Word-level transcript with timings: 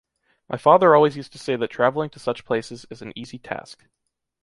My 0.49 0.57
father 0.57 0.95
always 0.95 1.15
used 1.15 1.31
to 1.33 1.37
say 1.37 1.55
that 1.55 1.67
traveling 1.69 2.09
to 2.09 2.17
such 2.19 2.43
places 2.43 2.87
is 2.89 3.03
an 3.03 3.13
easy 3.15 3.37
task. 3.37 3.85